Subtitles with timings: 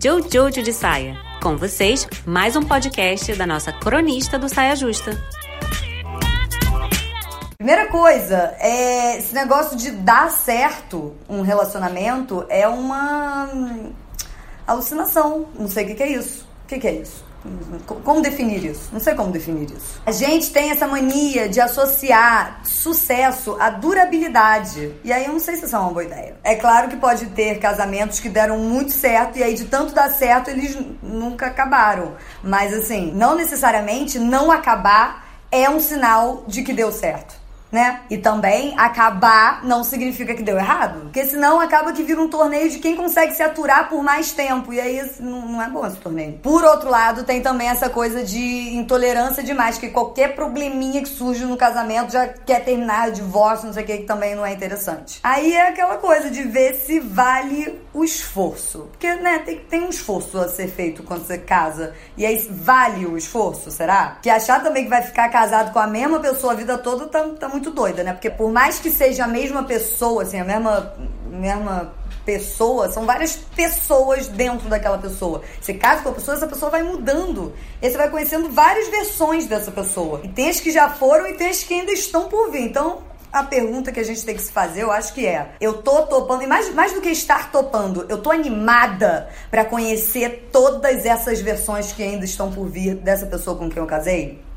[0.00, 1.16] Jojo de Saia.
[1.42, 5.10] Com vocês, mais um podcast da nossa cronista do Saia Justa.
[7.56, 13.92] Primeira coisa, é, esse negócio de dar certo um relacionamento é uma hum,
[14.64, 15.48] alucinação.
[15.58, 16.46] Não sei o que, que é isso.
[16.64, 17.24] O que, que é isso?
[18.04, 18.88] Como definir isso?
[18.92, 20.00] Não sei como definir isso.
[20.04, 24.94] A gente tem essa mania de associar sucesso à durabilidade.
[25.04, 26.36] E aí eu não sei se isso é uma boa ideia.
[26.42, 30.10] É claro que pode ter casamentos que deram muito certo e aí de tanto dar
[30.10, 32.14] certo eles nunca acabaram.
[32.42, 37.37] Mas assim, não necessariamente não acabar é um sinal de que deu certo
[37.70, 38.00] né?
[38.10, 41.00] E também acabar não significa que deu errado.
[41.02, 44.72] Porque senão acaba que vira um torneio de quem consegue se aturar por mais tempo.
[44.72, 46.38] E aí não, não é bom esse torneio.
[46.42, 51.44] Por outro lado, tem também essa coisa de intolerância demais, que qualquer probleminha que surge
[51.44, 55.20] no casamento já quer terminar, divórcio, não sei o que, que também não é interessante.
[55.22, 58.88] Aí é aquela coisa de ver se vale o esforço.
[58.92, 61.94] Porque, né, tem, tem um esforço a ser feito quando você casa.
[62.16, 64.18] E aí vale o esforço, será?
[64.22, 67.06] Que achar também que vai ficar casado com a mesma pessoa a vida toda
[67.48, 68.12] muito muito doida, né?
[68.12, 70.94] Porque por mais que seja a mesma pessoa, assim, a mesma,
[71.28, 71.92] mesma
[72.24, 75.42] pessoa, são várias pessoas dentro daquela pessoa.
[75.60, 77.52] Você casa com a pessoa, essa pessoa vai mudando.
[77.82, 80.20] E você vai conhecendo várias versões dessa pessoa.
[80.22, 82.62] E tem as que já foram e tem as que ainda estão por vir.
[82.62, 85.82] Então, a pergunta que a gente tem que se fazer, eu acho que é: eu
[85.82, 91.04] tô topando, e mais, mais do que estar topando, eu tô animada para conhecer todas
[91.04, 94.47] essas versões que ainda estão por vir dessa pessoa com quem eu casei?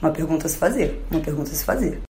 [0.00, 1.04] Uma pergunta a se fazer.
[1.10, 2.00] Uma pergunta a se fazer.